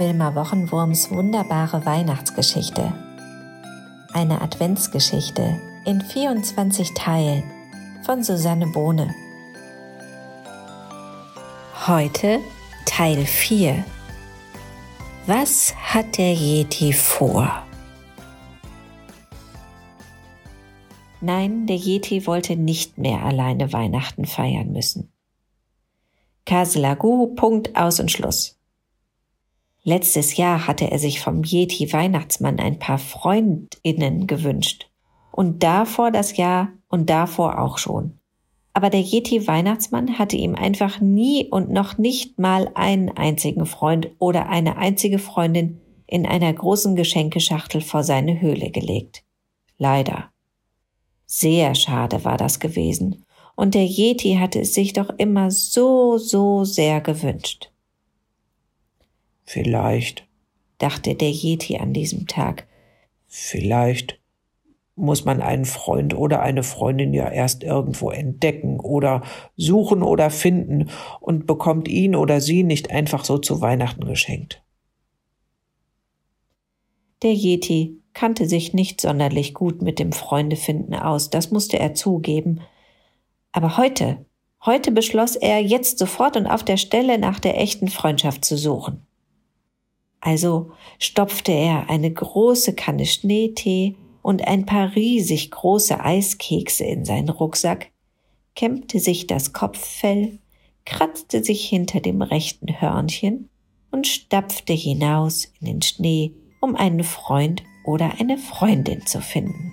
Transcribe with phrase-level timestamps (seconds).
[0.00, 2.90] Wilma Wochenwurms wunderbare Weihnachtsgeschichte.
[4.14, 7.42] Eine Adventsgeschichte in 24 Teilen
[8.06, 9.14] von Susanne Bohne.
[11.86, 12.40] Heute
[12.86, 13.84] Teil 4.
[15.26, 17.62] Was hat der Yeti vor?
[21.20, 25.12] Nein, der Yeti wollte nicht mehr alleine Weihnachten feiern müssen.
[26.46, 28.59] Kaselagu, Punkt, aus und Schluss.
[29.82, 34.90] Letztes Jahr hatte er sich vom Yeti Weihnachtsmann ein paar Freundinnen gewünscht.
[35.32, 38.18] Und davor das Jahr und davor auch schon.
[38.72, 44.10] Aber der Yeti Weihnachtsmann hatte ihm einfach nie und noch nicht mal einen einzigen Freund
[44.18, 49.22] oder eine einzige Freundin in einer großen Geschenkeschachtel vor seine Höhle gelegt.
[49.78, 50.30] Leider.
[51.26, 53.24] Sehr schade war das gewesen.
[53.56, 57.69] Und der Yeti hatte es sich doch immer so, so sehr gewünscht.
[59.52, 60.28] Vielleicht,
[60.78, 62.68] dachte der Yeti an diesem Tag,
[63.26, 64.20] vielleicht
[64.94, 69.22] muss man einen Freund oder eine Freundin ja erst irgendwo entdecken oder
[69.56, 70.88] suchen oder finden
[71.18, 74.62] und bekommt ihn oder sie nicht einfach so zu Weihnachten geschenkt.
[77.24, 82.60] Der Yeti kannte sich nicht sonderlich gut mit dem Freundefinden aus, das musste er zugeben.
[83.50, 84.24] Aber heute,
[84.64, 89.08] heute beschloss er, jetzt sofort und auf der Stelle nach der echten Freundschaft zu suchen.
[90.20, 97.30] Also stopfte er eine große Kanne Schneetee und ein paar riesig große Eiskekse in seinen
[97.30, 97.90] Rucksack,
[98.54, 100.38] kämmte sich das Kopffell,
[100.84, 103.48] kratzte sich hinter dem rechten Hörnchen
[103.90, 109.72] und stapfte hinaus in den Schnee, um einen Freund oder eine Freundin zu finden.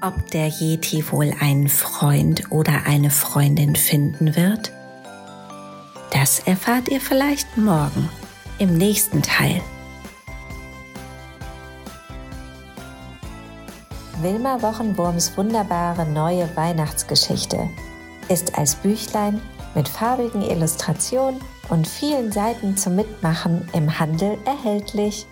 [0.00, 4.72] Ob der Yeti wohl einen Freund oder eine Freundin finden wird?
[6.10, 8.08] Das erfahrt ihr vielleicht morgen
[8.58, 9.60] im nächsten Teil.
[14.20, 17.68] Wilma Wochenwurms wunderbare neue Weihnachtsgeschichte
[18.28, 19.40] ist als Büchlein
[19.74, 25.26] mit farbigen Illustrationen und vielen Seiten zum Mitmachen im Handel erhältlich.